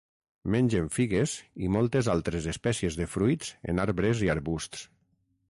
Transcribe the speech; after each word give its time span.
Mengen 0.53 0.87
figues 0.95 1.33
i 1.65 1.69
moltes 1.75 2.09
altres 2.15 2.49
espècies 2.55 2.99
de 3.03 3.09
fruits 3.13 3.53
en 3.75 3.85
arbres 3.87 4.25
i 4.29 4.33
arbusts. 4.37 4.85